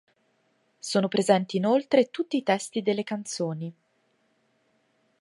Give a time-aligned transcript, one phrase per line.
[0.79, 3.71] Sono presenti inoltre tutti i testi delle canzoni.